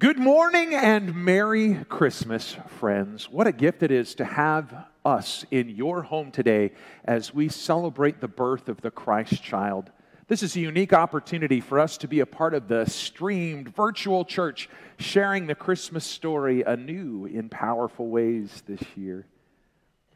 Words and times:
Good 0.00 0.18
morning 0.18 0.74
and 0.74 1.14
Merry 1.14 1.84
Christmas, 1.88 2.56
friends. 2.66 3.30
What 3.30 3.46
a 3.46 3.52
gift 3.52 3.84
it 3.84 3.92
is 3.92 4.16
to 4.16 4.24
have 4.24 4.86
us 5.04 5.46
in 5.52 5.68
your 5.68 6.02
home 6.02 6.32
today 6.32 6.72
as 7.04 7.32
we 7.32 7.48
celebrate 7.48 8.20
the 8.20 8.26
birth 8.26 8.68
of 8.68 8.80
the 8.80 8.90
Christ 8.90 9.40
child. 9.40 9.92
This 10.26 10.42
is 10.42 10.56
a 10.56 10.60
unique 10.60 10.92
opportunity 10.92 11.60
for 11.60 11.78
us 11.78 11.96
to 11.98 12.08
be 12.08 12.18
a 12.18 12.26
part 12.26 12.54
of 12.54 12.66
the 12.66 12.86
streamed 12.86 13.72
virtual 13.72 14.24
church, 14.24 14.68
sharing 14.98 15.46
the 15.46 15.54
Christmas 15.54 16.04
story 16.04 16.64
anew 16.64 17.26
in 17.26 17.48
powerful 17.48 18.08
ways 18.08 18.64
this 18.66 18.82
year. 18.96 19.28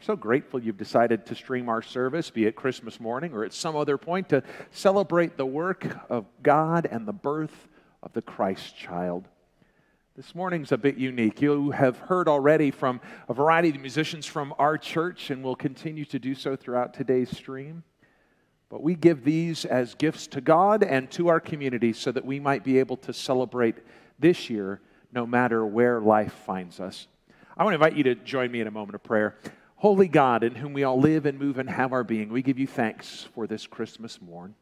I'm 0.00 0.04
so 0.04 0.16
grateful 0.16 0.60
you've 0.60 0.76
decided 0.76 1.24
to 1.26 1.36
stream 1.36 1.68
our 1.68 1.82
service, 1.82 2.30
be 2.30 2.46
it 2.46 2.56
Christmas 2.56 2.98
morning 2.98 3.32
or 3.32 3.44
at 3.44 3.52
some 3.52 3.76
other 3.76 3.96
point, 3.96 4.30
to 4.30 4.42
celebrate 4.72 5.36
the 5.36 5.46
work 5.46 5.86
of 6.10 6.26
God 6.42 6.84
and 6.90 7.06
the 7.06 7.12
birth 7.12 7.68
of 8.02 8.12
the 8.12 8.22
Christ 8.22 8.76
child. 8.76 9.28
This 10.18 10.34
morning's 10.34 10.72
a 10.72 10.76
bit 10.76 10.96
unique. 10.96 11.40
You 11.40 11.70
have 11.70 11.96
heard 11.96 12.26
already 12.26 12.72
from 12.72 13.00
a 13.28 13.32
variety 13.32 13.68
of 13.68 13.78
musicians 13.78 14.26
from 14.26 14.52
our 14.58 14.76
church, 14.76 15.30
and 15.30 15.44
will 15.44 15.54
continue 15.54 16.04
to 16.06 16.18
do 16.18 16.34
so 16.34 16.56
throughout 16.56 16.92
today's 16.92 17.30
stream. 17.30 17.84
But 18.68 18.82
we 18.82 18.96
give 18.96 19.22
these 19.22 19.64
as 19.64 19.94
gifts 19.94 20.26
to 20.26 20.40
God 20.40 20.82
and 20.82 21.08
to 21.12 21.28
our 21.28 21.38
community 21.38 21.92
so 21.92 22.10
that 22.10 22.24
we 22.24 22.40
might 22.40 22.64
be 22.64 22.80
able 22.80 22.96
to 22.96 23.12
celebrate 23.12 23.76
this 24.18 24.50
year 24.50 24.80
no 25.12 25.24
matter 25.24 25.64
where 25.64 26.00
life 26.00 26.32
finds 26.44 26.80
us. 26.80 27.06
I 27.56 27.62
want 27.62 27.74
to 27.74 27.76
invite 27.76 27.96
you 27.96 28.02
to 28.02 28.16
join 28.16 28.50
me 28.50 28.60
in 28.60 28.66
a 28.66 28.72
moment 28.72 28.96
of 28.96 29.04
prayer. 29.04 29.36
Holy 29.76 30.08
God, 30.08 30.42
in 30.42 30.56
whom 30.56 30.72
we 30.72 30.82
all 30.82 30.98
live 30.98 31.26
and 31.26 31.38
move 31.38 31.58
and 31.58 31.70
have 31.70 31.92
our 31.92 32.02
being, 32.02 32.30
we 32.30 32.42
give 32.42 32.58
you 32.58 32.66
thanks 32.66 33.28
for 33.36 33.46
this 33.46 33.68
Christmas 33.68 34.20
morn 34.20 34.56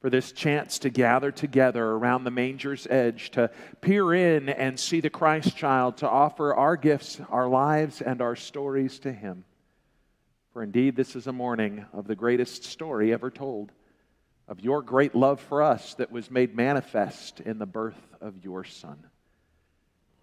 for 0.00 0.10
this 0.10 0.30
chance 0.30 0.78
to 0.80 0.90
gather 0.90 1.32
together 1.32 1.84
around 1.84 2.24
the 2.24 2.30
manger's 2.30 2.86
edge, 2.88 3.30
to 3.32 3.50
peer 3.80 4.14
in 4.14 4.48
and 4.48 4.78
see 4.78 5.00
the 5.00 5.10
Christ 5.10 5.56
child, 5.56 5.96
to 5.98 6.08
offer 6.08 6.54
our 6.54 6.76
gifts, 6.76 7.20
our 7.28 7.48
lives, 7.48 8.00
and 8.00 8.22
our 8.22 8.36
stories 8.36 9.00
to 9.00 9.12
him. 9.12 9.44
For 10.52 10.62
indeed, 10.62 10.94
this 10.94 11.16
is 11.16 11.26
a 11.26 11.32
morning 11.32 11.84
of 11.92 12.06
the 12.06 12.14
greatest 12.14 12.64
story 12.64 13.12
ever 13.12 13.30
told, 13.30 13.72
of 14.46 14.60
your 14.60 14.82
great 14.82 15.14
love 15.14 15.40
for 15.40 15.62
us 15.62 15.94
that 15.94 16.12
was 16.12 16.30
made 16.30 16.54
manifest 16.54 17.40
in 17.40 17.58
the 17.58 17.66
birth 17.66 18.00
of 18.20 18.44
your 18.44 18.64
Son. 18.64 18.98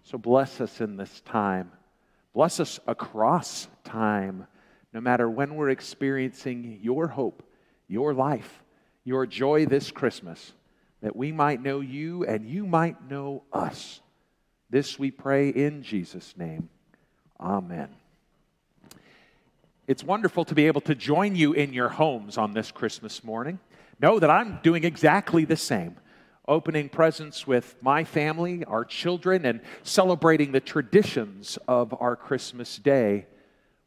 So 0.04 0.18
bless 0.18 0.62
us 0.62 0.82
in 0.82 0.96
this 0.96 1.22
time. 1.22 1.72
Bless 2.34 2.60
us 2.60 2.80
across 2.88 3.68
time, 3.84 4.48
no 4.94 5.02
matter 5.02 5.30
when 5.30 5.56
we're 5.56 5.70
experiencing 5.70 6.80
your 6.82 7.08
hope, 7.08 7.44
your 7.88 8.14
life 8.14 8.64
your 9.06 9.26
joy 9.26 9.66
this 9.66 9.92
Christmas, 9.92 10.52
that 11.02 11.16
we 11.16 11.32
might 11.32 11.62
know 11.62 11.80
you 11.80 12.26
and 12.26 12.46
you 12.46 12.66
might 12.66 13.10
know 13.10 13.44
us. 13.54 14.02
This 14.70 15.00
we 15.00 15.12
pray 15.12 15.50
in 15.50 15.84
Jesus' 15.84 16.34
name. 16.36 16.68
Amen. 17.40 17.90
It's 19.88 20.04
wonderful 20.04 20.44
to 20.46 20.56
be 20.56 20.68
able 20.68 20.82
to 20.82 20.96
join 20.96 21.36
you 21.36 21.54
in 21.54 21.72
your 21.72 21.90
homes 21.90 22.38
on 22.38 22.54
this 22.54 22.72
Christmas 22.72 23.24
morning. 23.24 23.60
Know 24.00 24.20
that 24.20 24.30
I'm 24.30 24.60
doing 24.64 24.84
exactly 24.84 25.46
the 25.46 25.56
same 25.56 25.96
opening 26.48 26.90
presents 26.90 27.48
with 27.48 27.76
my 27.82 28.04
family, 28.04 28.64
our 28.66 28.86
children, 28.86 29.46
and 29.46 29.62
celebrating 29.84 30.52
the 30.52 30.60
traditions 30.60 31.58
of 31.68 31.94
our 32.00 32.16
Christmas 32.16 32.78
day. 32.78 33.26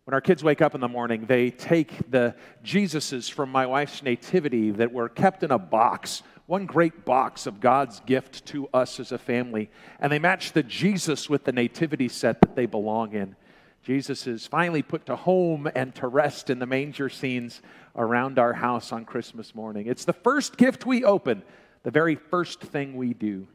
When 0.09 0.15
our 0.15 0.23
kids 0.23 0.43
wake 0.43 0.63
up 0.63 0.75
in 0.75 0.81
the 0.81 0.89
morning, 0.89 1.27
they 1.27 1.51
take 1.51 2.11
the 2.11 2.35
Jesuses 2.65 3.31
from 3.31 3.53
my 3.53 3.67
wife's 3.67 4.03
nativity 4.03 4.71
that 4.71 4.91
were 4.91 5.11
kept 5.11 5.43
in 5.43 5.51
a 5.51 5.59
box, 5.59 6.23
one 6.47 6.65
great 6.65 7.05
box 7.05 7.47
of 7.47 7.61
God's 7.61 8.01
gift 8.01 8.47
to 8.47 8.69
us 8.73 9.01
as 9.01 9.13
a 9.13 9.19
family, 9.19 9.69
and 10.01 10.11
they 10.11 10.19
match 10.19 10.53
the 10.53 10.63
Jesus 10.63 11.29
with 11.29 11.45
the 11.45 11.53
nativity 11.53 12.09
set 12.09 12.41
that 12.41 12.57
they 12.57 12.65
belong 12.65 13.13
in. 13.13 13.37
Jesus 13.83 14.27
is 14.27 14.47
finally 14.47 14.81
put 14.81 15.05
to 15.05 15.15
home 15.15 15.71
and 15.75 15.95
to 15.97 16.09
rest 16.09 16.49
in 16.49 16.59
the 16.59 16.65
manger 16.65 17.11
scenes 17.11 17.61
around 17.95 18.39
our 18.39 18.55
house 18.55 18.93
on 18.93 19.05
Christmas 19.05 19.55
morning. 19.55 19.89
It's 19.89 20.07
the 20.07 20.15
first 20.15 20.57
gift 20.57 20.87
we 20.87 21.05
open, 21.05 21.43
the 21.83 21.91
very 21.91 22.15
first 22.15 22.63
thing 22.63 22.97
we 22.97 23.13
do. 23.13 23.47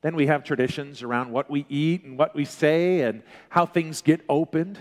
Then 0.00 0.16
we 0.16 0.26
have 0.26 0.42
traditions 0.42 1.04
around 1.04 1.30
what 1.30 1.48
we 1.48 1.64
eat 1.68 2.02
and 2.02 2.18
what 2.18 2.34
we 2.34 2.46
say 2.46 3.02
and 3.02 3.22
how 3.48 3.64
things 3.64 4.02
get 4.02 4.22
opened. 4.28 4.80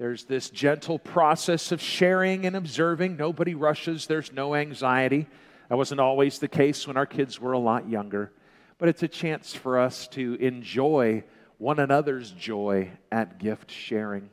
There's 0.00 0.24
this 0.24 0.48
gentle 0.48 0.98
process 0.98 1.72
of 1.72 1.82
sharing 1.82 2.46
and 2.46 2.56
observing. 2.56 3.18
Nobody 3.18 3.54
rushes, 3.54 4.06
there's 4.06 4.32
no 4.32 4.54
anxiety. 4.54 5.26
That 5.68 5.76
wasn't 5.76 6.00
always 6.00 6.38
the 6.38 6.48
case 6.48 6.86
when 6.86 6.96
our 6.96 7.04
kids 7.04 7.38
were 7.38 7.52
a 7.52 7.58
lot 7.58 7.86
younger. 7.86 8.32
But 8.78 8.88
it's 8.88 9.02
a 9.02 9.08
chance 9.08 9.54
for 9.54 9.78
us 9.78 10.08
to 10.12 10.36
enjoy 10.36 11.24
one 11.58 11.78
another's 11.78 12.30
joy 12.30 12.92
at 13.12 13.38
gift 13.38 13.70
sharing. 13.70 14.30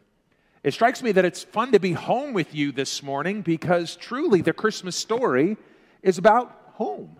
It 0.63 0.73
strikes 0.73 1.03
me 1.03 1.11
that 1.11 1.25
it's 1.25 1.43
fun 1.43 1.73
to 1.73 1.81
be 1.81 1.91
home 1.91 2.31
with 2.31 2.55
you 2.55 2.71
this 2.71 3.03
morning 3.03 3.41
because 3.41 3.97
truly 3.97 4.39
the 4.39 4.53
Christmas 4.53 4.95
story 4.95 5.57
is 6.01 6.17
about 6.17 6.71
home. 6.75 7.17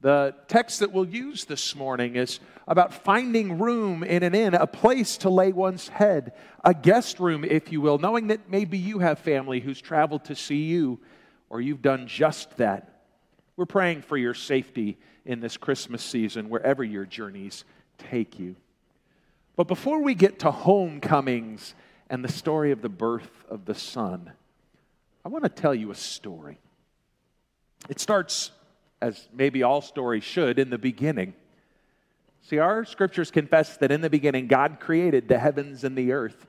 The 0.00 0.34
text 0.46 0.80
that 0.80 0.92
we'll 0.92 1.08
use 1.08 1.46
this 1.46 1.74
morning 1.74 2.16
is 2.16 2.38
about 2.68 2.92
finding 2.92 3.58
room 3.58 4.04
in 4.04 4.22
an 4.22 4.34
inn, 4.34 4.54
a 4.54 4.66
place 4.66 5.16
to 5.18 5.30
lay 5.30 5.52
one's 5.52 5.88
head, 5.88 6.32
a 6.64 6.74
guest 6.74 7.18
room, 7.18 7.44
if 7.44 7.72
you 7.72 7.80
will, 7.80 7.98
knowing 7.98 8.26
that 8.26 8.50
maybe 8.50 8.76
you 8.76 8.98
have 8.98 9.18
family 9.18 9.60
who's 9.60 9.80
traveled 9.80 10.24
to 10.26 10.34
see 10.34 10.64
you 10.64 11.00
or 11.48 11.60
you've 11.60 11.82
done 11.82 12.06
just 12.06 12.56
that. 12.58 13.04
We're 13.56 13.64
praying 13.64 14.02
for 14.02 14.18
your 14.18 14.34
safety 14.34 14.98
in 15.24 15.40
this 15.40 15.56
Christmas 15.56 16.02
season, 16.02 16.50
wherever 16.50 16.84
your 16.84 17.06
journeys 17.06 17.64
take 17.98 18.38
you. 18.38 18.56
But 19.56 19.66
before 19.66 20.02
we 20.02 20.14
get 20.14 20.40
to 20.40 20.50
homecomings 20.50 21.74
and 22.10 22.22
the 22.22 22.30
story 22.30 22.70
of 22.70 22.82
the 22.82 22.88
birth 22.88 23.44
of 23.48 23.64
the 23.64 23.74
Son, 23.74 24.32
I 25.24 25.28
want 25.28 25.44
to 25.44 25.50
tell 25.50 25.74
you 25.74 25.90
a 25.90 25.96
story. 25.96 26.58
It 27.88 27.98
starts 27.98 28.50
as 29.00 29.28
maybe 29.32 29.62
all 29.62 29.80
stories 29.80 30.24
should, 30.24 30.58
in 30.58 30.70
the 30.70 30.78
beginning. 30.78 31.34
See, 32.42 32.58
our 32.58 32.84
scriptures 32.84 33.30
confess 33.30 33.76
that 33.78 33.90
in 33.90 34.00
the 34.00 34.10
beginning, 34.10 34.46
God 34.46 34.78
created 34.80 35.28
the 35.28 35.38
heavens 35.38 35.84
and 35.84 35.96
the 35.96 36.12
earth. 36.12 36.46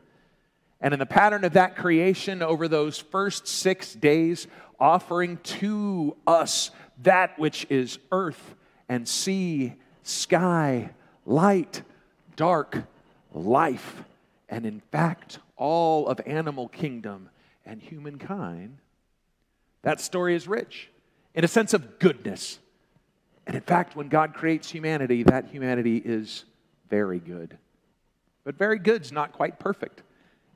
And 0.79 0.93
in 0.93 0.99
the 0.99 1.07
pattern 1.07 1.43
of 1.43 1.53
that 1.53 1.75
creation, 1.75 2.41
over 2.41 2.67
those 2.67 2.99
first 2.99 3.47
six 3.47 3.93
days, 3.93 4.47
offering 4.79 5.37
to 5.37 6.15
us 6.27 6.71
that 7.01 7.37
which 7.39 7.65
is 7.69 7.97
earth 8.11 8.55
and 8.87 9.07
sea, 9.07 9.73
sky, 10.03 10.91
light, 11.25 11.81
dark, 12.35 12.83
life, 13.33 14.03
and 14.49 14.65
in 14.65 14.81
fact, 14.91 15.39
all 15.57 16.07
of 16.07 16.21
animal 16.25 16.67
kingdom 16.67 17.29
and 17.65 17.81
humankind, 17.81 18.77
that 19.81 19.99
story 19.99 20.35
is 20.35 20.47
rich 20.47 20.89
in 21.37 21.43
a 21.43 21.47
sense 21.47 21.75
of 21.75 21.99
goodness. 21.99 22.57
And 23.45 23.55
in 23.55 23.61
fact, 23.61 23.95
when 23.95 24.09
God 24.09 24.33
creates 24.33 24.71
humanity, 24.71 25.21
that 25.23 25.45
humanity 25.45 25.97
is 26.03 26.43
very 26.89 27.19
good. 27.19 27.59
But 28.43 28.57
very 28.57 28.79
good's 28.79 29.11
not 29.11 29.33
quite 29.33 29.59
perfect. 29.59 30.01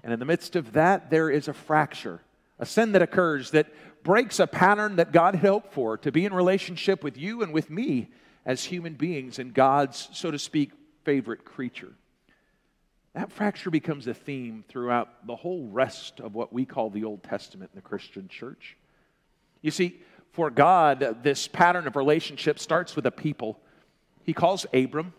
And 0.03 0.11
in 0.11 0.17
the 0.17 0.25
midst 0.25 0.55
of 0.55 0.73
that, 0.73 1.11
there 1.11 1.29
is 1.29 1.47
a 1.47 1.53
fracture, 1.53 2.19
a 2.57 2.65
sin 2.65 2.93
that 2.93 3.03
occurs 3.03 3.51
that 3.51 3.67
breaks 4.03 4.39
a 4.39 4.47
pattern 4.47 4.95
that 4.95 5.11
God 5.11 5.35
had 5.35 5.47
hoped 5.47 5.71
for 5.71 5.97
to 5.99 6.11
be 6.11 6.25
in 6.25 6.33
relationship 6.33 7.03
with 7.03 7.15
you 7.15 7.43
and 7.43 7.53
with 7.53 7.69
me 7.69 8.09
as 8.43 8.63
human 8.63 8.95
beings 8.95 9.37
and 9.37 9.53
God's, 9.53 10.09
so 10.13 10.31
to 10.31 10.39
speak, 10.39 10.71
favorite 11.03 11.45
creature. 11.45 11.93
That 13.13 13.31
fracture 13.31 13.69
becomes 13.69 14.07
a 14.07 14.15
theme 14.15 14.63
throughout 14.67 15.27
the 15.27 15.35
whole 15.35 15.67
rest 15.67 16.19
of 16.19 16.33
what 16.33 16.51
we 16.51 16.65
call 16.65 16.89
the 16.89 17.03
Old 17.03 17.21
Testament 17.21 17.69
in 17.71 17.77
the 17.77 17.87
Christian 17.87 18.27
church. 18.27 18.77
You 19.61 19.69
see, 19.69 19.99
for 20.31 20.49
God, 20.49 21.19
this 21.23 21.47
pattern 21.47 21.87
of 21.87 21.95
relationship 21.95 22.59
starts 22.59 22.95
with 22.95 23.05
a 23.05 23.11
people. 23.11 23.59
He 24.23 24.33
calls 24.33 24.65
Abram, 24.73 25.13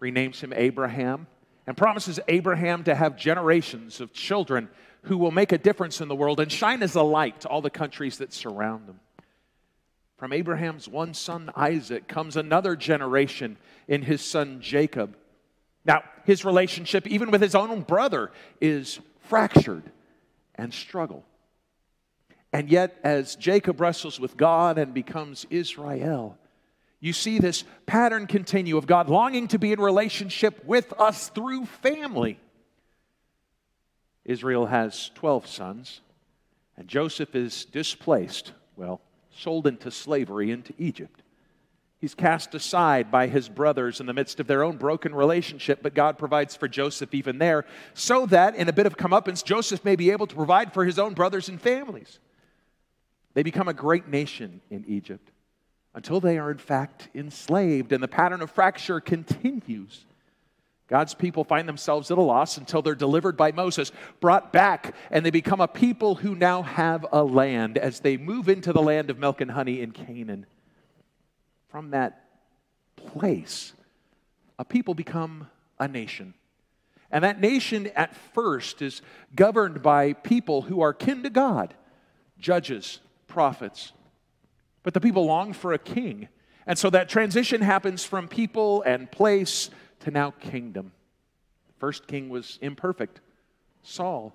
renames 0.00 0.40
him 0.40 0.52
Abraham, 0.54 1.26
and 1.66 1.76
promises 1.76 2.20
Abraham 2.28 2.84
to 2.84 2.94
have 2.94 3.16
generations 3.16 4.00
of 4.00 4.12
children 4.12 4.68
who 5.02 5.16
will 5.16 5.30
make 5.30 5.52
a 5.52 5.58
difference 5.58 6.00
in 6.00 6.08
the 6.08 6.14
world 6.14 6.38
and 6.38 6.50
shine 6.50 6.82
as 6.82 6.94
a 6.94 7.02
light 7.02 7.40
to 7.40 7.48
all 7.48 7.62
the 7.62 7.70
countries 7.70 8.18
that 8.18 8.32
surround 8.32 8.86
them. 8.86 9.00
From 10.18 10.32
Abraham's 10.32 10.86
one 10.86 11.14
son, 11.14 11.50
Isaac, 11.56 12.06
comes 12.06 12.36
another 12.36 12.76
generation 12.76 13.56
in 13.88 14.02
his 14.02 14.20
son, 14.20 14.60
Jacob. 14.60 15.16
Now, 15.84 16.04
his 16.24 16.44
relationship, 16.44 17.08
even 17.08 17.32
with 17.32 17.40
his 17.40 17.56
own 17.56 17.80
brother, 17.80 18.30
is 18.60 19.00
fractured 19.22 19.90
and 20.54 20.72
struggle. 20.72 21.24
And 22.52 22.68
yet, 22.68 22.98
as 23.02 23.34
Jacob 23.36 23.80
wrestles 23.80 24.20
with 24.20 24.36
God 24.36 24.76
and 24.76 24.92
becomes 24.92 25.46
Israel, 25.48 26.36
you 27.00 27.12
see 27.12 27.38
this 27.38 27.64
pattern 27.86 28.26
continue 28.26 28.76
of 28.76 28.86
God 28.86 29.08
longing 29.08 29.48
to 29.48 29.58
be 29.58 29.72
in 29.72 29.80
relationship 29.80 30.64
with 30.64 30.92
us 31.00 31.30
through 31.30 31.66
family. 31.66 32.38
Israel 34.24 34.66
has 34.66 35.10
12 35.14 35.46
sons, 35.46 36.00
and 36.76 36.86
Joseph 36.86 37.34
is 37.34 37.64
displaced, 37.64 38.52
well, 38.76 39.00
sold 39.34 39.66
into 39.66 39.90
slavery 39.90 40.50
into 40.50 40.74
Egypt. 40.78 41.22
He's 42.00 42.14
cast 42.14 42.54
aside 42.54 43.10
by 43.10 43.28
his 43.28 43.48
brothers 43.48 44.00
in 44.00 44.06
the 44.06 44.12
midst 44.12 44.40
of 44.40 44.46
their 44.46 44.62
own 44.62 44.76
broken 44.76 45.14
relationship, 45.14 45.80
but 45.82 45.94
God 45.94 46.18
provides 46.18 46.54
for 46.54 46.68
Joseph 46.68 47.14
even 47.14 47.38
there, 47.38 47.64
so 47.94 48.26
that 48.26 48.54
in 48.56 48.68
a 48.68 48.72
bit 48.72 48.86
of 48.86 48.96
comeuppance, 48.96 49.42
Joseph 49.42 49.84
may 49.84 49.96
be 49.96 50.10
able 50.10 50.26
to 50.26 50.34
provide 50.34 50.74
for 50.74 50.84
his 50.84 50.98
own 50.98 51.14
brothers 51.14 51.48
and 51.48 51.60
families. 51.60 52.18
They 53.34 53.42
become 53.42 53.68
a 53.68 53.74
great 53.74 54.08
nation 54.08 54.60
in 54.70 54.84
Egypt 54.86 55.30
until 55.94 56.20
they 56.20 56.38
are, 56.38 56.50
in 56.50 56.58
fact, 56.58 57.08
enslaved, 57.14 57.92
and 57.92 58.02
the 58.02 58.08
pattern 58.08 58.40
of 58.40 58.50
fracture 58.50 59.00
continues. 59.00 60.04
God's 60.88 61.14
people 61.14 61.44
find 61.44 61.68
themselves 61.68 62.10
at 62.10 62.18
a 62.18 62.22
loss 62.22 62.58
until 62.58 62.82
they're 62.82 62.94
delivered 62.94 63.36
by 63.36 63.52
Moses, 63.52 63.92
brought 64.20 64.52
back, 64.52 64.94
and 65.10 65.24
they 65.24 65.30
become 65.30 65.60
a 65.60 65.68
people 65.68 66.16
who 66.16 66.34
now 66.34 66.62
have 66.62 67.06
a 67.12 67.22
land 67.22 67.78
as 67.78 68.00
they 68.00 68.16
move 68.16 68.48
into 68.48 68.72
the 68.72 68.82
land 68.82 69.08
of 69.08 69.18
milk 69.18 69.40
and 69.40 69.50
honey 69.50 69.80
in 69.80 69.92
Canaan. 69.92 70.46
From 71.68 71.90
that 71.90 72.24
place, 72.96 73.72
a 74.58 74.64
people 74.64 74.94
become 74.94 75.48
a 75.78 75.88
nation. 75.88 76.34
And 77.10 77.24
that 77.24 77.40
nation 77.40 77.88
at 77.94 78.14
first 78.34 78.82
is 78.82 79.02
governed 79.34 79.82
by 79.82 80.12
people 80.12 80.62
who 80.62 80.80
are 80.80 80.92
kin 80.92 81.22
to 81.22 81.30
God 81.30 81.74
judges, 82.38 83.00
prophets. 83.32 83.92
But 84.82 84.92
the 84.92 85.00
people 85.00 85.24
long 85.24 85.54
for 85.54 85.72
a 85.72 85.78
king. 85.78 86.28
And 86.66 86.78
so 86.78 86.90
that 86.90 87.08
transition 87.08 87.62
happens 87.62 88.04
from 88.04 88.28
people 88.28 88.82
and 88.82 89.10
place 89.10 89.70
to 90.00 90.10
now 90.10 90.32
kingdom. 90.32 90.92
First 91.78 92.06
king 92.06 92.28
was 92.28 92.58
imperfect, 92.60 93.20
Saul. 93.82 94.34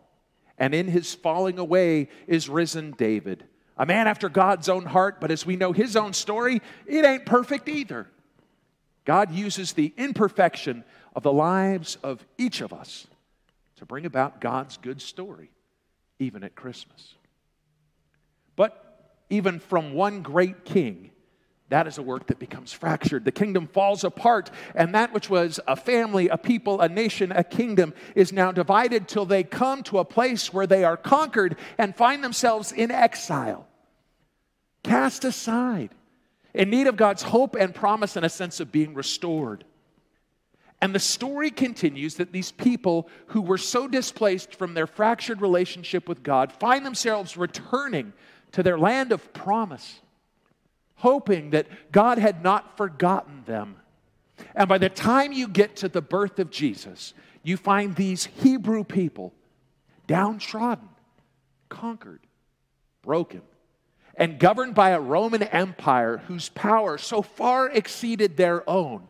And 0.57 0.73
in 0.73 0.87
his 0.87 1.13
falling 1.13 1.59
away 1.59 2.09
is 2.25 2.49
risen 2.49 2.91
David, 2.97 3.43
a 3.77 3.85
man 3.85 4.07
after 4.07 4.29
God's 4.29 4.67
own 4.67 4.85
heart, 4.85 5.21
but 5.21 5.29
as 5.29 5.45
we 5.45 5.55
know 5.55 5.71
his 5.71 5.95
own 5.95 6.13
story, 6.13 6.61
it 6.87 7.05
ain't 7.05 7.27
perfect 7.27 7.69
either. 7.69 8.07
God 9.05 9.31
uses 9.31 9.73
the 9.73 9.93
imperfection 9.95 10.83
of 11.15 11.21
the 11.21 11.31
lives 11.31 11.97
of 12.01 12.25
each 12.39 12.61
of 12.61 12.73
us 12.73 13.05
to 13.75 13.85
bring 13.85 14.07
about 14.07 14.41
God's 14.41 14.77
good 14.77 15.01
story, 15.01 15.51
even 16.17 16.43
at 16.43 16.55
Christmas. 16.55 17.13
But 18.55 18.86
even 19.29 19.59
from 19.59 19.93
one 19.93 20.21
great 20.21 20.65
king, 20.65 21.11
that 21.69 21.85
is 21.85 21.97
a 21.97 22.01
work 22.01 22.27
that 22.27 22.39
becomes 22.39 22.71
fractured. 22.71 23.25
The 23.25 23.31
kingdom 23.31 23.67
falls 23.67 24.05
apart, 24.05 24.49
and 24.73 24.95
that 24.95 25.13
which 25.13 25.29
was 25.29 25.59
a 25.67 25.75
family, 25.75 26.29
a 26.29 26.37
people, 26.37 26.79
a 26.79 26.87
nation, 26.87 27.33
a 27.33 27.43
kingdom 27.43 27.93
is 28.15 28.31
now 28.31 28.53
divided 28.53 29.07
till 29.07 29.25
they 29.25 29.43
come 29.43 29.83
to 29.83 29.99
a 29.99 30.05
place 30.05 30.53
where 30.53 30.67
they 30.67 30.85
are 30.85 30.95
conquered 30.95 31.57
and 31.77 31.95
find 31.95 32.23
themselves 32.23 32.71
in 32.71 32.89
exile, 32.89 33.67
cast 34.83 35.25
aside, 35.25 35.89
in 36.53 36.69
need 36.69 36.87
of 36.87 36.95
God's 36.95 37.23
hope 37.23 37.55
and 37.55 37.75
promise 37.75 38.15
and 38.15 38.25
a 38.25 38.29
sense 38.29 38.61
of 38.61 38.71
being 38.71 38.93
restored. 38.93 39.65
And 40.81 40.95
the 40.95 40.99
story 40.99 41.49
continues 41.49 42.15
that 42.15 42.31
these 42.31 42.51
people 42.51 43.09
who 43.27 43.41
were 43.41 43.57
so 43.57 43.87
displaced 43.87 44.55
from 44.55 44.73
their 44.73 44.87
fractured 44.87 45.41
relationship 45.41 46.07
with 46.07 46.23
God 46.23 46.53
find 46.53 46.85
themselves 46.85 47.35
returning 47.35 48.13
to 48.53 48.63
their 48.63 48.77
land 48.77 49.11
of 49.11 49.33
promise, 49.33 49.99
hoping 50.95 51.51
that 51.51 51.67
God 51.91 52.17
had 52.17 52.43
not 52.43 52.77
forgotten 52.77 53.43
them. 53.45 53.77
And 54.55 54.67
by 54.67 54.77
the 54.77 54.89
time 54.89 55.31
you 55.31 55.47
get 55.47 55.77
to 55.77 55.89
the 55.89 56.01
birth 56.01 56.39
of 56.39 56.51
Jesus, 56.51 57.13
you 57.43 57.57
find 57.57 57.95
these 57.95 58.25
Hebrew 58.25 58.83
people 58.83 59.33
downtrodden, 60.05 60.89
conquered, 61.69 62.21
broken, 63.01 63.41
and 64.15 64.39
governed 64.39 64.73
by 64.73 64.91
a 64.91 64.99
Roman 64.99 65.43
Empire 65.43 66.17
whose 66.27 66.49
power 66.49 66.97
so 66.97 67.21
far 67.21 67.69
exceeded 67.69 68.35
their 68.35 68.67
own 68.69 69.07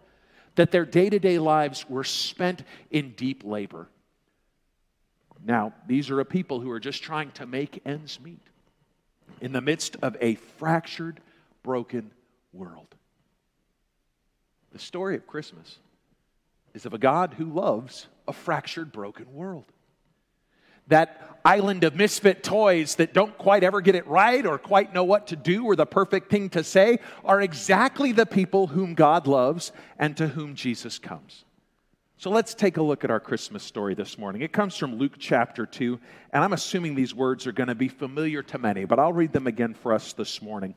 that 0.55 0.71
their 0.71 0.85
day 0.85 1.09
to 1.09 1.19
day 1.19 1.39
lives 1.39 1.89
were 1.89 2.03
spent 2.03 2.63
in 2.91 3.13
deep 3.13 3.43
labor. 3.45 3.87
Now, 5.45 5.73
these 5.87 6.09
are 6.09 6.19
a 6.19 6.25
people 6.25 6.59
who 6.59 6.71
are 6.71 6.79
just 6.79 7.03
trying 7.03 7.31
to 7.31 7.45
make 7.45 7.81
ends 7.85 8.19
meet 8.19 8.41
in 9.41 9.51
the 9.51 9.61
midst 9.61 9.95
of 10.01 10.17
a 10.21 10.35
fractured, 10.35 11.19
broken 11.63 12.11
world. 12.53 12.95
The 14.71 14.79
story 14.79 15.15
of 15.15 15.27
Christmas 15.27 15.79
is 16.73 16.85
of 16.85 16.93
a 16.93 16.97
God 16.97 17.35
who 17.37 17.45
loves 17.45 18.07
a 18.27 18.33
fractured, 18.33 18.91
broken 18.91 19.33
world. 19.33 19.65
That 20.87 21.39
island 21.43 21.83
of 21.83 21.95
misfit 21.95 22.43
toys 22.43 22.95
that 22.95 23.13
don't 23.13 23.37
quite 23.37 23.63
ever 23.63 23.81
get 23.81 23.95
it 23.95 24.07
right 24.07 24.45
or 24.45 24.57
quite 24.57 24.93
know 24.93 25.03
what 25.03 25.27
to 25.27 25.35
do 25.35 25.65
or 25.65 25.75
the 25.75 25.85
perfect 25.85 26.29
thing 26.29 26.49
to 26.51 26.63
say 26.63 26.99
are 27.25 27.41
exactly 27.41 28.11
the 28.11 28.25
people 28.25 28.67
whom 28.67 28.93
God 28.93 29.27
loves 29.27 29.71
and 29.97 30.15
to 30.17 30.27
whom 30.27 30.55
Jesus 30.55 30.99
comes. 30.99 31.43
So 32.19 32.31
let's 32.31 32.55
take 32.55 32.77
a 32.77 32.81
look 32.81 33.03
at 33.03 33.11
our 33.11 33.19
Christmas 33.19 33.61
story 33.61 33.93
this 33.93 34.17
morning. 34.17 34.41
It 34.41 34.51
comes 34.51 34.75
from 34.75 34.95
Luke 34.95 35.17
chapter 35.19 35.67
2, 35.67 35.99
and 36.33 36.43
I'm 36.43 36.53
assuming 36.53 36.95
these 36.95 37.13
words 37.13 37.45
are 37.45 37.51
going 37.51 37.67
to 37.67 37.75
be 37.75 37.89
familiar 37.89 38.41
to 38.41 38.57
many, 38.57 38.85
but 38.85 38.97
I'll 38.97 39.13
read 39.13 39.33
them 39.33 39.45
again 39.45 39.75
for 39.75 39.93
us 39.93 40.13
this 40.13 40.41
morning. 40.41 40.73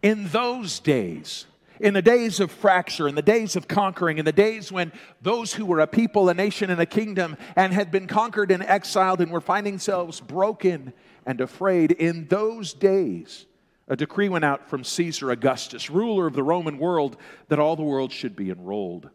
In 0.00 0.28
those 0.28 0.78
days, 0.78 1.46
in 1.80 1.92
the 1.92 2.02
days 2.02 2.38
of 2.38 2.52
fracture, 2.52 3.08
in 3.08 3.16
the 3.16 3.20
days 3.20 3.56
of 3.56 3.66
conquering, 3.66 4.18
in 4.18 4.24
the 4.24 4.30
days 4.30 4.70
when 4.70 4.92
those 5.20 5.52
who 5.52 5.66
were 5.66 5.80
a 5.80 5.88
people, 5.88 6.28
a 6.28 6.34
nation, 6.34 6.70
and 6.70 6.80
a 6.80 6.86
kingdom 6.86 7.36
and 7.56 7.72
had 7.72 7.90
been 7.90 8.06
conquered 8.06 8.52
and 8.52 8.62
exiled 8.62 9.20
and 9.20 9.32
were 9.32 9.40
finding 9.40 9.72
themselves 9.72 10.20
broken 10.20 10.92
and 11.26 11.40
afraid, 11.40 11.90
in 11.90 12.28
those 12.28 12.74
days, 12.74 13.46
a 13.88 13.96
decree 13.96 14.28
went 14.28 14.44
out 14.44 14.70
from 14.70 14.84
Caesar 14.84 15.32
Augustus, 15.32 15.90
ruler 15.90 16.28
of 16.28 16.34
the 16.34 16.44
Roman 16.44 16.78
world, 16.78 17.16
that 17.48 17.58
all 17.58 17.74
the 17.74 17.82
world 17.82 18.12
should 18.12 18.36
be 18.36 18.50
enrolled. 18.50 19.10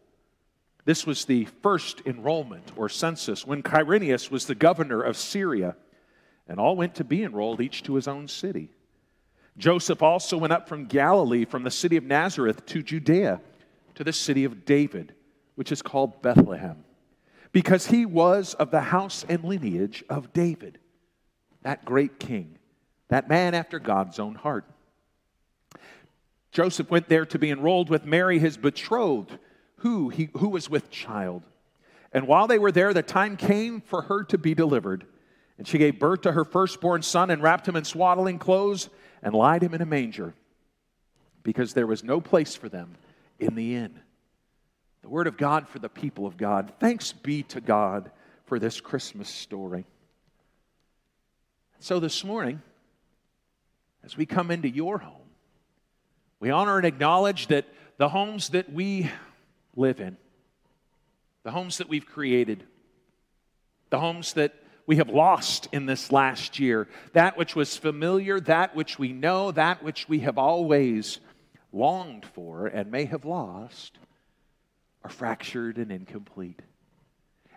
This 0.84 1.06
was 1.06 1.24
the 1.24 1.46
first 1.62 2.02
enrollment 2.04 2.72
or 2.76 2.88
census 2.88 3.46
when 3.46 3.62
Quirinius 3.62 4.30
was 4.30 4.46
the 4.46 4.54
governor 4.54 5.00
of 5.00 5.16
Syria, 5.16 5.76
and 6.46 6.60
all 6.60 6.76
went 6.76 6.94
to 6.96 7.04
be 7.04 7.22
enrolled, 7.22 7.60
each 7.60 7.82
to 7.84 7.94
his 7.94 8.06
own 8.06 8.28
city. 8.28 8.70
Joseph 9.56 10.02
also 10.02 10.36
went 10.36 10.52
up 10.52 10.68
from 10.68 10.86
Galilee, 10.86 11.44
from 11.44 11.62
the 11.62 11.70
city 11.70 11.96
of 11.96 12.04
Nazareth 12.04 12.66
to 12.66 12.82
Judea, 12.82 13.40
to 13.94 14.04
the 14.04 14.12
city 14.12 14.44
of 14.44 14.64
David, 14.64 15.14
which 15.54 15.72
is 15.72 15.80
called 15.80 16.20
Bethlehem, 16.20 16.84
because 17.52 17.86
he 17.86 18.04
was 18.04 18.54
of 18.54 18.70
the 18.70 18.80
house 18.80 19.24
and 19.28 19.44
lineage 19.44 20.04
of 20.10 20.32
David, 20.32 20.78
that 21.62 21.84
great 21.84 22.18
king, 22.18 22.58
that 23.08 23.28
man 23.28 23.54
after 23.54 23.78
God's 23.78 24.18
own 24.18 24.34
heart. 24.34 24.66
Joseph 26.50 26.90
went 26.90 27.08
there 27.08 27.24
to 27.26 27.38
be 27.38 27.50
enrolled 27.50 27.88
with 27.88 28.04
Mary, 28.04 28.38
his 28.38 28.56
betrothed 28.56 29.38
who, 29.84 30.08
he, 30.08 30.30
who 30.38 30.48
was 30.48 30.70
with 30.70 30.90
child. 30.90 31.42
And 32.10 32.26
while 32.26 32.46
they 32.46 32.58
were 32.58 32.72
there, 32.72 32.94
the 32.94 33.02
time 33.02 33.36
came 33.36 33.82
for 33.82 34.00
her 34.00 34.24
to 34.24 34.38
be 34.38 34.54
delivered. 34.54 35.04
And 35.58 35.68
she 35.68 35.76
gave 35.76 35.98
birth 35.98 36.22
to 36.22 36.32
her 36.32 36.46
firstborn 36.46 37.02
son 37.02 37.30
and 37.30 37.42
wrapped 37.42 37.68
him 37.68 37.76
in 37.76 37.84
swaddling 37.84 38.38
clothes 38.38 38.88
and 39.22 39.34
laid 39.34 39.62
him 39.62 39.74
in 39.74 39.82
a 39.82 39.86
manger 39.86 40.32
because 41.42 41.74
there 41.74 41.86
was 41.86 42.02
no 42.02 42.18
place 42.18 42.54
for 42.54 42.70
them 42.70 42.94
in 43.38 43.54
the 43.56 43.74
inn. 43.74 44.00
The 45.02 45.10
word 45.10 45.26
of 45.26 45.36
God 45.36 45.68
for 45.68 45.80
the 45.80 45.90
people 45.90 46.26
of 46.26 46.38
God. 46.38 46.72
Thanks 46.80 47.12
be 47.12 47.42
to 47.42 47.60
God 47.60 48.10
for 48.46 48.58
this 48.58 48.80
Christmas 48.80 49.28
story. 49.28 49.84
So 51.78 52.00
this 52.00 52.24
morning, 52.24 52.62
as 54.02 54.16
we 54.16 54.24
come 54.24 54.50
into 54.50 54.70
your 54.70 54.96
home, 54.96 55.28
we 56.40 56.48
honor 56.48 56.78
and 56.78 56.86
acknowledge 56.86 57.48
that 57.48 57.66
the 57.98 58.08
homes 58.08 58.48
that 58.48 58.72
we 58.72 59.10
live 59.76 60.00
in, 60.00 60.16
the 61.42 61.50
homes 61.50 61.78
that 61.78 61.88
we've 61.88 62.06
created, 62.06 62.64
the 63.90 64.00
homes 64.00 64.34
that 64.34 64.54
we 64.86 64.96
have 64.96 65.08
lost 65.08 65.68
in 65.72 65.86
this 65.86 66.12
last 66.12 66.58
year, 66.58 66.88
that 67.12 67.36
which 67.36 67.56
was 67.56 67.76
familiar, 67.76 68.38
that 68.40 68.76
which 68.76 68.98
we 68.98 69.12
know, 69.12 69.50
that 69.50 69.82
which 69.82 70.08
we 70.08 70.20
have 70.20 70.38
always 70.38 71.20
longed 71.72 72.26
for 72.34 72.66
and 72.66 72.90
may 72.90 73.04
have 73.06 73.24
lost, 73.24 73.98
are 75.02 75.10
fractured 75.10 75.78
and 75.78 75.90
incomplete. 75.90 76.60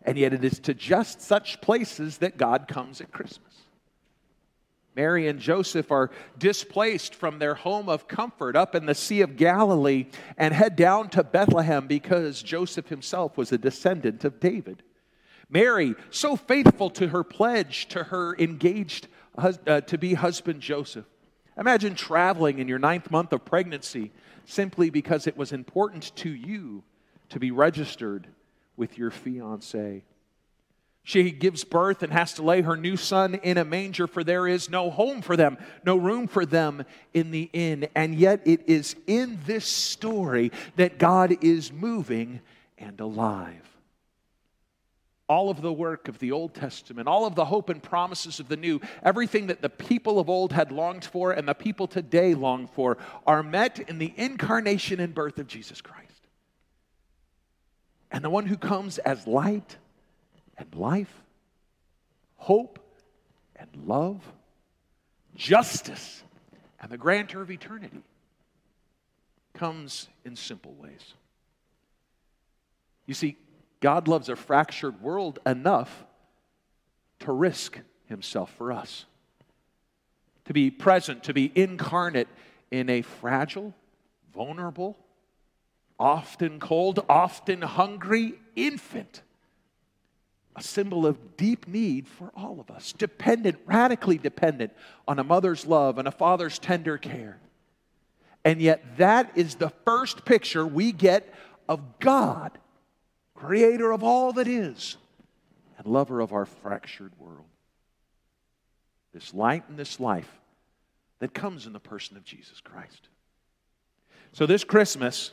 And 0.03 0.17
yet, 0.17 0.33
it 0.33 0.43
is 0.43 0.59
to 0.59 0.74
just 0.74 1.21
such 1.21 1.59
places 1.59 2.19
that 2.19 2.38
God 2.38 2.67
comes 2.67 3.01
at 3.01 3.12
Christmas. 3.12 3.53
Mary 4.98 5.27
and 5.27 5.39
Joseph 5.39 5.92
are 5.92 6.10
displaced 6.39 7.13
from 7.13 7.38
their 7.38 7.54
home 7.54 7.88
of 7.88 8.08
comfort 8.08 8.56
up 8.56 8.74
in 8.74 8.88
the 8.88 8.96
Sea 8.96 9.22
of 9.22 9.38
Galilee 9.38 10.08
and 10.38 10.56
head 10.56 10.75
down 10.75 11.08
to 11.10 11.24
Bethlehem 11.24 11.86
because 11.86 12.42
Joseph 12.42 12.89
himself 12.89 13.38
was 13.38 13.51
a 13.51 13.60
descendant 13.60 14.25
of 14.25 14.39
David. 14.39 14.82
Mary, 15.50 15.94
so 16.10 16.36
faithful 16.36 16.89
to 16.89 17.10
her 17.10 17.24
pledge 17.24 17.88
to 17.89 18.06
her 18.06 18.36
engaged 18.38 19.08
uh, 19.38 19.82
to 19.82 19.98
be 20.00 20.16
husband 20.16 20.62
Joseph. 20.62 21.06
Imagine 21.60 21.94
traveling 21.94 22.58
in 22.58 22.68
your 22.68 22.80
ninth 22.80 23.12
month 23.12 23.32
of 23.34 23.46
pregnancy 23.46 24.12
simply 24.46 24.89
because 24.89 25.27
it 25.27 25.38
was 25.38 25.51
important 25.51 26.16
to 26.16 26.30
you 26.30 26.84
to 27.30 27.39
be 27.39 27.51
registered 27.51 28.27
with 28.75 28.98
your 28.98 29.12
fiance. 29.12 30.04
She 31.08 31.32
gives 31.32 31.64
birth 31.64 32.04
and 32.04 32.12
has 32.12 32.34
to 32.34 32.44
lay 32.44 32.64
her 32.64 32.76
new 32.76 32.98
son 32.98 33.36
in 33.36 33.58
a 33.58 33.64
manger, 33.64 34.08
for 34.08 34.26
there 34.26 34.46
is 34.46 34.70
no 34.70 34.92
home 34.92 35.22
for 35.22 35.38
them, 35.38 35.58
no 35.86 35.96
room 35.96 36.28
for 36.28 36.46
them 36.46 36.84
in 37.14 37.32
the 37.32 37.50
inn. 37.54 37.88
And 37.96 38.14
yet, 38.14 38.42
it 38.44 38.68
is 38.68 38.94
in 39.08 39.40
this 39.46 39.66
story 39.66 40.52
that 40.76 40.98
God 40.98 41.42
is 41.42 41.72
moving 41.72 42.42
and 42.78 43.00
alive. 43.00 43.66
All 45.30 45.50
of 45.50 45.62
the 45.62 45.72
work 45.72 46.10
of 46.10 46.20
the 46.20 46.34
Old 46.34 46.54
Testament, 46.54 47.08
all 47.08 47.26
of 47.26 47.36
the 47.36 47.46
hope 47.46 47.70
and 47.70 47.82
promises 47.82 48.42
of 48.42 48.50
the 48.50 48.58
New, 48.58 48.82
everything 49.02 49.48
that 49.48 49.62
the 49.62 49.70
people 49.70 50.20
of 50.20 50.30
old 50.30 50.52
had 50.52 50.74
longed 50.74 51.06
for 51.06 51.32
and 51.32 51.48
the 51.48 51.54
people 51.54 51.88
today 51.88 52.34
long 52.34 52.68
for, 52.68 52.98
are 53.26 53.44
met 53.44 53.80
in 53.80 53.98
the 53.98 54.14
incarnation 54.18 55.00
and 55.00 55.16
birth 55.16 55.40
of 55.40 55.48
Jesus 55.48 55.80
Christ. 55.80 56.28
And 58.12 58.26
the 58.26 58.30
one 58.30 58.48
who 58.48 58.58
comes 58.58 58.98
as 58.98 59.26
light 59.26 59.78
and 60.58 60.74
life, 60.76 61.14
hope 62.38 62.80
and 63.56 63.70
love, 63.86 64.22
justice, 65.36 66.24
and 66.80 66.92
the 66.92 66.98
grantor 66.98 67.42
of 67.42 67.52
eternity 67.52 68.02
comes 69.54 70.08
in 70.26 70.36
simple 70.36 70.74
ways. 70.74 71.14
You 73.06 73.14
see, 73.14 73.38
God 73.80 74.08
loves 74.08 74.30
a 74.30 74.36
fractured 74.36 75.02
world 75.02 75.40
enough 75.46 76.06
to 77.20 77.32
risk 77.32 77.80
himself 78.06 78.52
for 78.58 78.72
us, 78.72 79.06
to 80.46 80.54
be 80.54 80.70
present, 80.70 81.24
to 81.24 81.34
be 81.34 81.52
incarnate 81.56 82.28
in 82.72 82.90
a 82.90 83.02
fragile, 83.02 83.74
vulnerable, 84.34 84.98
often 86.00 86.60
cold, 86.60 87.04
often 87.10 87.62
hungry 87.62 88.34
infant 88.56 89.22
a 90.58 90.64
symbol 90.64 91.06
of 91.06 91.38
deep 91.38 91.68
need 91.68 92.08
for 92.08 92.32
all 92.36 92.60
of 92.60 92.72
us, 92.72 92.92
dependent, 92.92 93.58
radically 93.68 94.18
dependent 94.18 94.74
on 95.08 95.20
a 95.20 95.24
mother's 95.24 95.68
love 95.68 96.00
and 96.00 96.08
a 96.08 96.12
father's 96.12 96.58
tender 96.58 96.98
care. 96.98 97.38
And 98.44 98.60
yet, 98.60 98.98
that 98.98 99.32
is 99.36 99.56
the 99.56 99.70
first 99.86 100.26
picture 100.26 100.66
we 100.66 100.92
get 100.92 101.32
of 101.70 102.00
God, 102.00 102.58
creator 103.36 103.92
of 103.92 104.04
all 104.04 104.34
that 104.34 104.48
is, 104.48 104.98
and 105.78 105.86
lover 105.86 106.22
of 106.22 106.34
our 106.34 106.46
fractured 106.46 107.12
world. 107.20 107.46
This 109.14 109.34
light 109.34 109.64
and 109.70 109.78
this 109.78 110.00
life 110.00 110.32
that 111.20 111.36
comes 111.36 111.68
in 111.68 111.74
the 111.74 111.80
person 111.80 112.18
of 112.18 112.24
Jesus 112.24 112.62
Christ. 112.62 113.10
So, 114.32 114.48
this 114.48 114.64
Christmas, 114.64 115.32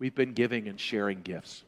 we've 0.00 0.14
been 0.14 0.32
giving 0.32 0.66
and 0.66 0.80
sharing 0.80 1.20
gifts. 1.20 1.62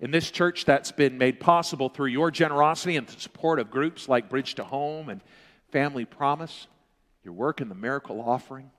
In 0.00 0.10
this 0.10 0.30
church, 0.30 0.64
that's 0.64 0.92
been 0.92 1.18
made 1.18 1.40
possible 1.40 1.88
through 1.88 2.08
your 2.08 2.30
generosity 2.30 2.96
and 2.96 3.06
the 3.06 3.20
support 3.20 3.58
of 3.58 3.70
groups 3.70 4.08
like 4.08 4.28
Bridge 4.28 4.54
to 4.56 4.64
Home 4.64 5.08
and 5.08 5.22
Family 5.70 6.04
Promise, 6.04 6.66
your 7.24 7.34
work 7.34 7.60
in 7.60 7.68
the 7.68 7.74
miracle 7.74 8.20
offering, 8.20 8.70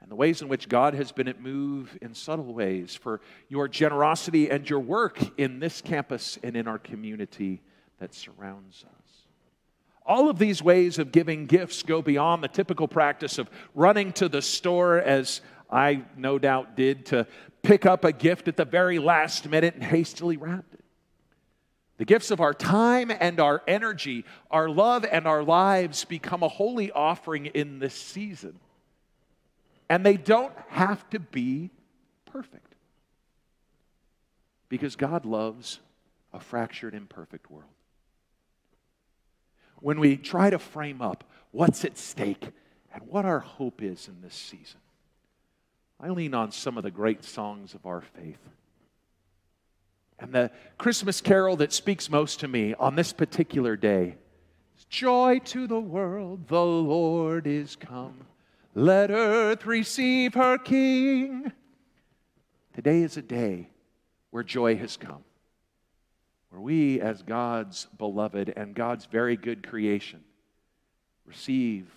and 0.00 0.10
the 0.10 0.16
ways 0.16 0.42
in 0.42 0.48
which 0.48 0.68
God 0.68 0.94
has 0.94 1.12
been 1.12 1.28
at 1.28 1.40
move 1.40 1.96
in 2.02 2.14
subtle 2.14 2.52
ways 2.52 2.94
for 2.94 3.20
your 3.48 3.68
generosity 3.68 4.50
and 4.50 4.68
your 4.68 4.80
work 4.80 5.18
in 5.38 5.60
this 5.60 5.80
campus 5.80 6.38
and 6.42 6.56
in 6.56 6.68
our 6.68 6.78
community 6.78 7.62
that 7.98 8.14
surrounds 8.14 8.84
us. 8.84 9.04
All 10.06 10.28
of 10.28 10.38
these 10.38 10.62
ways 10.62 10.98
of 10.98 11.10
giving 11.10 11.46
gifts 11.46 11.82
go 11.82 12.02
beyond 12.02 12.44
the 12.44 12.48
typical 12.48 12.86
practice 12.86 13.38
of 13.38 13.48
running 13.74 14.12
to 14.14 14.28
the 14.28 14.42
store, 14.42 14.98
as 14.98 15.40
I 15.70 16.04
no 16.16 16.38
doubt 16.38 16.76
did, 16.76 17.06
to 17.06 17.26
pick 17.64 17.86
up 17.86 18.04
a 18.04 18.12
gift 18.12 18.46
at 18.46 18.56
the 18.56 18.64
very 18.64 18.98
last 19.00 19.48
minute 19.48 19.74
and 19.74 19.82
hastily 19.82 20.36
wrapped 20.36 20.74
it. 20.74 20.84
The 21.96 22.04
gifts 22.04 22.30
of 22.30 22.40
our 22.40 22.54
time 22.54 23.10
and 23.10 23.40
our 23.40 23.62
energy, 23.66 24.24
our 24.50 24.68
love 24.68 25.04
and 25.04 25.26
our 25.26 25.42
lives 25.42 26.04
become 26.04 26.42
a 26.42 26.48
holy 26.48 26.90
offering 26.90 27.46
in 27.46 27.78
this 27.78 27.94
season. 27.94 28.58
And 29.88 30.04
they 30.04 30.16
don't 30.16 30.52
have 30.68 31.08
to 31.10 31.20
be 31.20 31.70
perfect. 32.26 32.74
Because 34.68 34.96
God 34.96 35.24
loves 35.24 35.78
a 36.32 36.40
fractured, 36.40 36.94
imperfect 36.94 37.50
world. 37.50 37.70
When 39.76 40.00
we 40.00 40.16
try 40.16 40.50
to 40.50 40.58
frame 40.58 41.00
up 41.00 41.24
what's 41.52 41.84
at 41.84 41.96
stake 41.96 42.48
and 42.92 43.02
what 43.06 43.24
our 43.24 43.40
hope 43.40 43.82
is 43.82 44.08
in 44.08 44.20
this 44.20 44.34
season, 44.34 44.80
I 46.00 46.10
lean 46.10 46.34
on 46.34 46.52
some 46.52 46.76
of 46.76 46.82
the 46.82 46.90
great 46.90 47.24
songs 47.24 47.74
of 47.74 47.86
our 47.86 48.00
faith. 48.00 48.38
And 50.18 50.32
the 50.32 50.50
Christmas 50.78 51.20
carol 51.20 51.56
that 51.56 51.72
speaks 51.72 52.10
most 52.10 52.40
to 52.40 52.48
me 52.48 52.74
on 52.74 52.94
this 52.94 53.12
particular 53.12 53.76
day 53.76 54.16
is 54.76 54.84
Joy 54.86 55.40
to 55.46 55.66
the 55.66 55.80
world, 55.80 56.48
the 56.48 56.64
Lord 56.64 57.46
is 57.46 57.76
come. 57.76 58.26
Let 58.74 59.10
earth 59.10 59.66
receive 59.66 60.34
her 60.34 60.58
King. 60.58 61.52
Today 62.74 63.02
is 63.02 63.16
a 63.16 63.22
day 63.22 63.68
where 64.30 64.42
joy 64.42 64.76
has 64.76 64.96
come, 64.96 65.22
where 66.50 66.60
we, 66.60 67.00
as 67.00 67.22
God's 67.22 67.86
beloved 67.96 68.52
and 68.56 68.74
God's 68.74 69.06
very 69.06 69.36
good 69.36 69.64
creation, 69.64 70.24
receive 71.24 71.88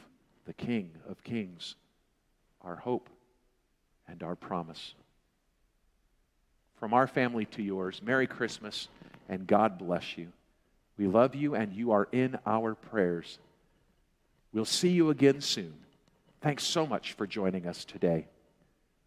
the 0.46 0.54
King 0.54 0.92
of 1.10 1.24
Kings, 1.24 1.76
our 2.62 2.76
hope 2.76 3.10
and 4.08 4.24
our 4.24 4.36
promise. 4.36 4.94
From 6.80 6.94
our 6.94 7.08
family 7.08 7.46
to 7.46 7.64
yours, 7.64 8.02
Merry 8.04 8.28
Christmas 8.28 8.88
and 9.30 9.48
God 9.48 9.78
bless 9.78 10.18
you. 10.18 10.28
We 10.98 11.08
love 11.08 11.36
you 11.36 11.56
and 11.56 11.74
you 11.74 11.92
are 11.92 12.08
in 12.12 12.38
our 12.46 12.76
prayers. 12.76 13.40
We'll 14.54 14.66
see 14.66 14.90
you 14.90 15.10
again 15.10 15.42
soon. 15.42 15.74
Thanks 16.42 16.64
so 16.64 16.86
much 16.86 17.14
for 17.14 17.28
joining 17.28 17.68
us 17.68 17.84
today. 17.84 18.28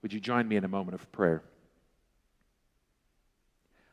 Would 0.02 0.12
you 0.12 0.21
join 0.21 0.47
me 0.47 0.57
in 0.57 0.64
a 0.64 0.69
moment 0.69 0.95
of 0.95 1.12
prayer? 1.12 1.42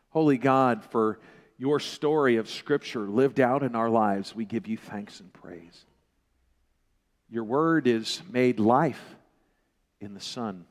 Holy 0.10 0.38
God, 0.38 0.84
for 0.86 1.20
your 1.58 1.80
story 1.80 2.38
of 2.38 2.50
Scripture 2.50 3.08
lived 3.08 3.40
out 3.40 3.64
in 3.64 3.76
our 3.76 3.90
lives, 3.90 4.36
we 4.36 4.46
give 4.46 4.68
you 4.68 4.78
thanks 4.78 5.20
and 5.20 5.32
praise. 5.34 5.86
Your 7.30 7.44
word 7.44 7.88
is 7.88 8.22
made 8.30 8.60
life 8.60 9.16
in 10.00 10.14
the 10.14 10.20
Son 10.20 10.66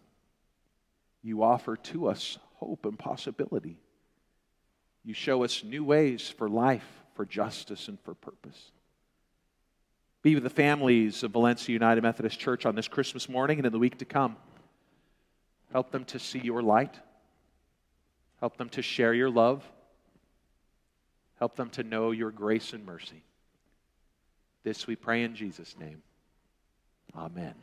you 1.27 1.43
offer 1.43 1.77
to 1.77 2.07
us 2.07 2.39
hope 2.55 2.87
and 2.87 2.97
possibility. 2.97 3.79
You 5.05 5.13
show 5.13 5.43
us 5.43 5.65
new 5.65 5.85
ways 5.85 6.29
for 6.29 6.49
life, 6.49 6.87
for 7.15 7.25
justice, 7.25 7.89
and 7.89 7.99
for 8.01 8.15
purpose. 8.15 8.71
Be 10.23 10.35
with 10.35 10.45
the 10.45 10.51
families 10.51 11.23
of 11.23 11.33
Valencia 11.33 11.73
United 11.73 12.03
Methodist 12.03 12.39
Church 12.39 12.65
on 12.65 12.77
this 12.77 12.87
Christmas 12.87 13.29
morning 13.29 13.59
and 13.59 13.67
in 13.67 13.73
the 13.73 13.79
week 13.79 13.99
to 13.99 14.05
come. 14.05 14.37
Help 15.73 15.91
them 15.91 16.05
to 16.07 16.19
see 16.19 16.39
your 16.39 16.63
light. 16.63 16.95
Help 18.41 18.57
them 18.57 18.69
to 18.71 18.83
share 18.83 19.13
your 19.13 19.31
love. 19.31 19.65
Help 21.41 21.57
them 21.57 21.71
to 21.71 21.83
know 21.83 22.13
your 22.13 22.31
grace 22.31 22.73
and 22.73 22.87
mercy. 22.87 23.23
This 24.63 24.87
we 24.87 24.95
pray 24.95 25.23
in 25.25 25.35
Jesus' 25.35 25.77
name. 25.79 26.03
Amen. 27.17 27.55